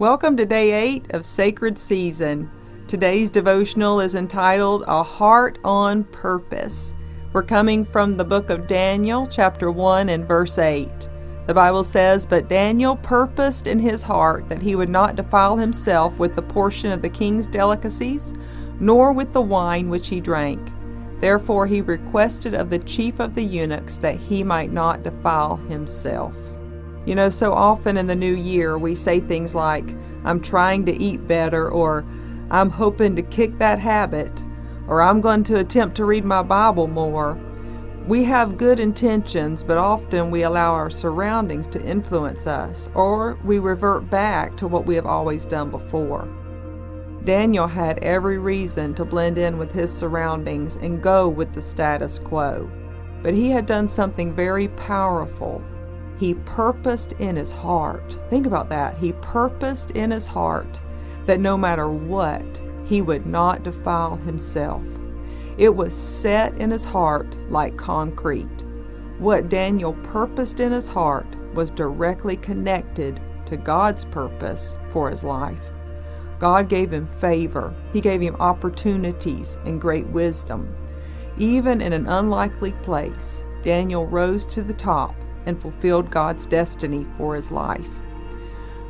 [0.00, 2.48] Welcome to day 8 of Sacred Season.
[2.86, 6.94] Today's devotional is entitled A Heart on Purpose.
[7.32, 10.88] We're coming from the book of Daniel, chapter 1 and verse 8.
[11.48, 16.16] The Bible says, But Daniel purposed in his heart that he would not defile himself
[16.20, 18.34] with the portion of the king's delicacies,
[18.78, 20.60] nor with the wine which he drank.
[21.20, 26.36] Therefore he requested of the chief of the eunuchs that he might not defile himself.
[27.06, 29.94] You know, so often in the new year we say things like,
[30.24, 32.04] I'm trying to eat better, or
[32.50, 34.42] I'm hoping to kick that habit,
[34.86, 37.38] or I'm going to attempt to read my Bible more.
[38.06, 43.58] We have good intentions, but often we allow our surroundings to influence us, or we
[43.58, 46.26] revert back to what we have always done before.
[47.24, 52.18] Daniel had every reason to blend in with his surroundings and go with the status
[52.18, 52.70] quo.
[53.22, 55.62] But he had done something very powerful
[56.18, 58.98] he purposed in his heart, think about that.
[58.98, 60.80] He purposed in his heart
[61.26, 64.82] that no matter what, he would not defile himself.
[65.58, 68.64] It was set in his heart like concrete.
[69.18, 75.70] What Daniel purposed in his heart was directly connected to God's purpose for his life.
[76.38, 80.74] God gave him favor, He gave him opportunities and great wisdom.
[81.36, 85.14] Even in an unlikely place, Daniel rose to the top
[85.46, 87.88] and fulfilled God's destiny for his life.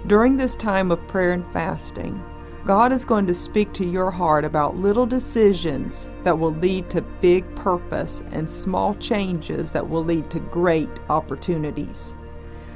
[0.07, 2.23] During this time of prayer and fasting,
[2.65, 7.01] God is going to speak to your heart about little decisions that will lead to
[7.01, 12.15] big purpose and small changes that will lead to great opportunities.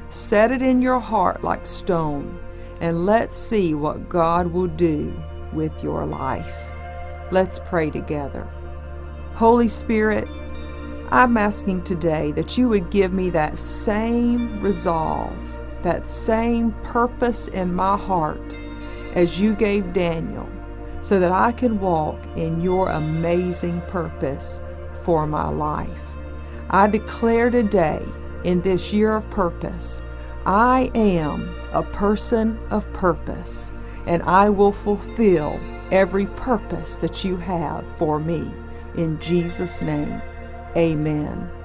[0.09, 2.39] Set it in your heart like stone,
[2.81, 5.13] and let's see what God will do
[5.53, 6.55] with your life.
[7.31, 8.47] Let's pray together.
[9.35, 10.27] Holy Spirit,
[11.13, 15.37] I'm asking today that you would give me that same resolve,
[15.83, 18.55] that same purpose in my heart
[19.13, 20.49] as you gave Daniel,
[21.01, 24.59] so that I can walk in your amazing purpose
[25.03, 26.01] for my life.
[26.71, 28.03] I declare today,
[28.43, 30.01] in this year of purpose,
[30.47, 33.71] I am a person of purpose,
[34.07, 35.59] and I will fulfill
[35.91, 38.51] every purpose that you have for me.
[38.95, 40.19] In Jesus' name.
[40.75, 41.62] Amen.